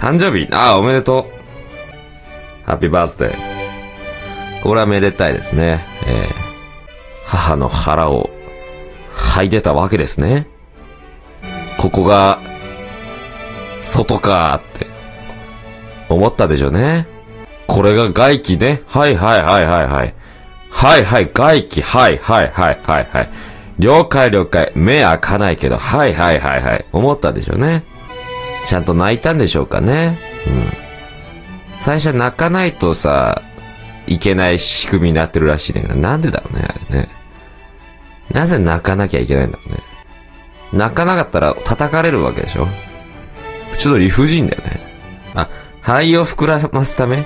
[0.00, 2.64] 誕生日ああ、おめでとう。
[2.64, 4.62] ハッピーバースデー。
[4.62, 5.84] これはめでたいですね。
[6.06, 6.34] えー、
[7.26, 8.30] 母の腹を
[9.12, 10.46] 吐いてたわけですね。
[11.76, 12.40] ここが、
[13.82, 14.86] 外かーって、
[16.08, 17.06] 思ったでしょうね。
[17.66, 18.82] これが外気ね。
[18.86, 20.14] はいはいはいはいはい。
[20.70, 21.82] はいはい、外気。
[21.82, 23.30] はいはいはいはいはい。
[23.78, 24.72] 了解了解。
[24.74, 26.86] 目開かないけど、はいはいはいはい。
[26.90, 27.84] 思ったでしょうね。
[28.66, 30.18] ちゃんと泣いたんでしょうかね。
[30.46, 30.72] うん。
[31.80, 33.42] 最初泣かないとさ、
[34.06, 37.08] いけない仕組みになってるらしいんだけど、なんでだろうね、あれね。
[38.30, 39.78] なぜ泣かなきゃいけないんだろうね。
[40.72, 42.68] 泣かなかったら叩かれるわけでしょ
[43.78, 44.80] ちょっと理不尽だよね。
[45.34, 45.48] あ、
[45.80, 47.24] 肺を膨らますため？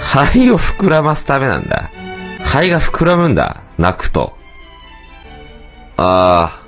[0.00, 1.90] 肺を膨らますためなんだ。
[2.40, 3.62] 肺が膨らむんだ。
[3.78, 4.36] 泣くと。
[5.96, 6.60] あ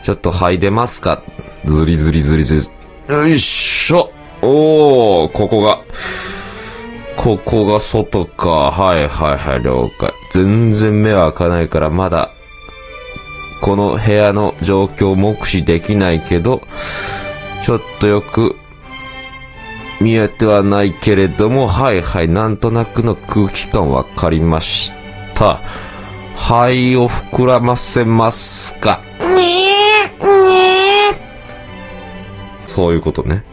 [0.00, 1.22] ー、ちょっと肺出ますか？
[1.64, 2.60] ずりずりずりずり。
[3.08, 5.84] よいしょおー、ここが。
[7.16, 8.70] ここが外か。
[8.70, 10.10] はいはいはい、了解。
[10.32, 12.30] 全然目は開かないからまだ、
[13.60, 16.62] この部屋の状況を目視できないけど、
[17.62, 18.56] ちょっとよく
[20.00, 24.94] 見えてはないけれども、はいはい、なんとなくの空気感わかりまし
[25.34, 25.60] た。
[26.36, 29.02] 肺を膨らませますか。
[32.74, 33.44] そういうことね。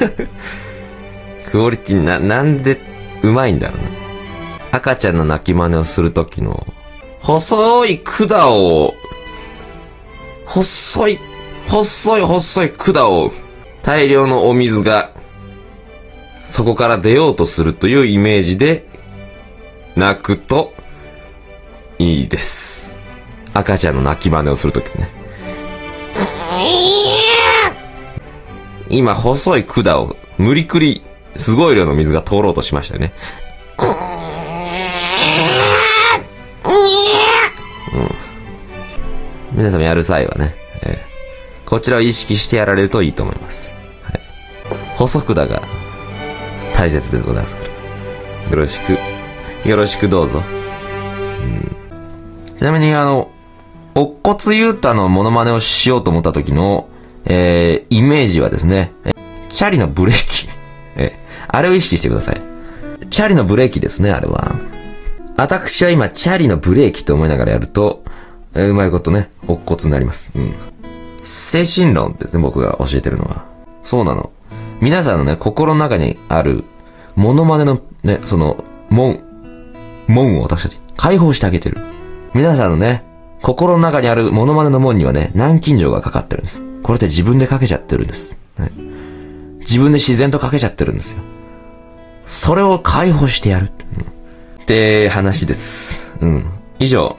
[1.48, 2.80] クオリティな、なんで
[3.22, 3.84] うまいんだろうな。
[4.72, 6.66] 赤ちゃんの泣き真似をするときの、
[7.20, 8.94] 細い管を、
[10.44, 11.20] 細い、
[11.68, 13.30] 細い細い管を、
[13.82, 15.12] 大量のお水が、
[16.42, 18.88] そこから出ようとするというイメージで、
[19.94, 20.74] 泣くと、
[22.00, 22.96] いいです。
[23.52, 25.08] 赤ちゃんの泣き真似をするときね。
[28.96, 31.02] 今、細い管を無理くり、
[31.34, 33.12] すごい量の水が通ろうとしましたね。
[37.92, 39.58] うん。
[39.58, 40.54] 皆様やる際はね、
[40.84, 43.74] えー、こちらを意識してやられるといいと思います。
[44.04, 44.20] はい。
[44.94, 45.60] 細管が
[46.72, 48.50] 大切でございますから。
[48.50, 48.96] よろしく、
[49.68, 50.40] よろしくどうぞ。
[50.40, 51.42] う
[52.52, 53.32] ん、ちなみにあの、
[53.96, 56.88] 乙骨雄太のモノマネをしようと思った時の、
[57.24, 58.92] えー、イメージはですね、
[59.50, 60.48] チャリのブレーキ。
[60.96, 61.18] え
[61.48, 62.40] あれを意識してください。
[63.10, 64.56] チャリのブレーキですね、あれは。
[65.36, 68.04] 私は今、チャリのブレーキと思いながらやると、
[68.54, 70.30] えー、うまいことね、乙骨になります。
[70.34, 70.54] うん。
[71.22, 73.44] 精神論ですね、僕が教えてるのは。
[73.82, 74.30] そうなの。
[74.80, 76.64] 皆さんのね、心の中にある、
[77.16, 79.20] モノマネのね、その、門、
[80.08, 81.78] 門を私たち、解放してあげてる。
[82.34, 83.04] 皆さんのね、
[83.42, 86.73] 心の中にあるモノマネの門にはね、南京錠がかかってるんです。
[86.84, 88.38] これって自分でかけちゃってるんです。
[88.58, 88.70] はい、
[89.60, 91.22] 自分で自然とかけちゃってるんですよ。
[92.26, 93.70] それを解放してやる。
[94.62, 96.14] って話です。
[96.20, 96.50] うん。
[96.78, 97.16] 以上。